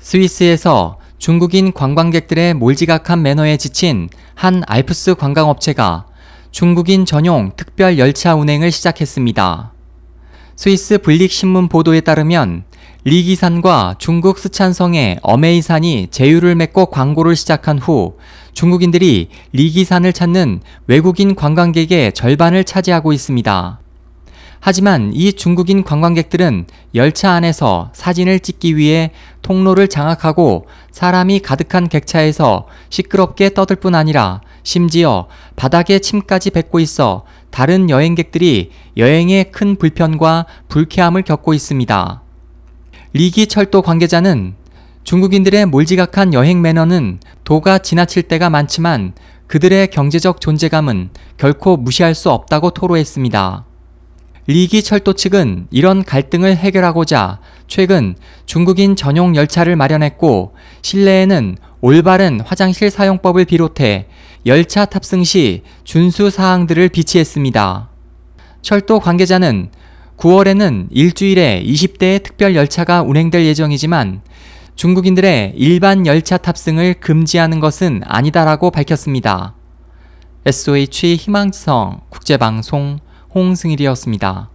스위스에서 0.00 0.98
중국인 1.18 1.72
관광객들의 1.72 2.54
몰지각한 2.54 3.22
매너에 3.22 3.58
지친 3.58 4.08
한 4.34 4.62
알프스 4.66 5.14
관광업체가 5.14 6.06
중국인 6.50 7.04
전용 7.04 7.52
특별 7.56 7.98
열차 7.98 8.34
운행을 8.34 8.72
시작했습니다. 8.72 9.72
스위스 10.56 10.98
블릭 10.98 11.30
신문 11.30 11.68
보도에 11.68 12.00
따르면 12.00 12.64
리기산과 13.04 13.96
중국 13.98 14.38
쓰촨성의 14.38 15.20
어메이산이 15.22 16.08
제휴를 16.10 16.54
맺고 16.54 16.86
광고를 16.86 17.36
시작한 17.36 17.78
후 17.78 18.16
중국인들이 18.52 19.28
리기산을 19.52 20.12
찾는 20.12 20.60
외국인 20.86 21.34
관광객의 21.34 22.12
절반을 22.14 22.64
차지하고 22.64 23.12
있습니다. 23.12 23.80
하지만 24.60 25.12
이 25.14 25.32
중국인 25.32 25.82
관광객들은 25.82 26.66
열차 26.94 27.30
안에서 27.32 27.90
사진을 27.94 28.40
찍기 28.40 28.76
위해 28.76 29.10
통로를 29.42 29.88
장악하고 29.88 30.66
사람이 30.90 31.40
가득한 31.40 31.88
객차에서 31.88 32.66
시끄럽게 32.88 33.54
떠들 33.54 33.76
뿐 33.76 33.94
아니라 33.94 34.40
심지어 34.62 35.28
바닥에 35.56 35.98
침까지 35.98 36.50
뱉고 36.50 36.80
있어 36.80 37.24
다른 37.50 37.90
여행객들이 37.90 38.70
여행에 38.96 39.44
큰 39.44 39.76
불편과 39.76 40.46
불쾌함을 40.68 41.22
겪고 41.22 41.54
있습니다. 41.54 42.22
리기 43.12 43.46
철도 43.46 43.82
관계자는 43.82 44.54
중국인들의 45.04 45.66
몰지각한 45.66 46.34
여행 46.34 46.62
매너는 46.62 47.20
도가 47.44 47.78
지나칠 47.78 48.24
때가 48.24 48.50
많지만 48.50 49.14
그들의 49.48 49.88
경제적 49.88 50.40
존재감은 50.40 51.10
결코 51.36 51.76
무시할 51.76 52.14
수 52.14 52.30
없다고 52.30 52.70
토로했습니다. 52.70 53.64
리기 54.50 54.82
철도 54.82 55.12
측은 55.12 55.68
이런 55.70 56.02
갈등을 56.02 56.56
해결하고자 56.56 57.38
최근 57.68 58.16
중국인 58.46 58.96
전용 58.96 59.36
열차를 59.36 59.76
마련했고 59.76 60.54
실내에는 60.82 61.56
올바른 61.80 62.40
화장실 62.40 62.90
사용법을 62.90 63.44
비롯해 63.44 64.08
열차 64.46 64.86
탑승 64.86 65.22
시 65.22 65.62
준수 65.84 66.30
사항들을 66.30 66.88
비치했습니다. 66.88 67.90
철도 68.60 68.98
관계자는 68.98 69.70
9월에는 70.16 70.88
일주일에 70.90 71.62
20대의 71.64 72.24
특별 72.24 72.56
열차가 72.56 73.02
운행될 73.02 73.44
예정이지만 73.44 74.20
중국인들의 74.74 75.52
일반 75.56 76.06
열차 76.06 76.36
탑승을 76.36 76.94
금지하는 76.94 77.60
것은 77.60 78.00
아니다라고 78.04 78.72
밝혔습니다. 78.72 79.54
SOH 80.44 81.16
희망지성 81.16 82.00
국제방송 82.08 82.98
홍승일이었습니다. 83.34 84.50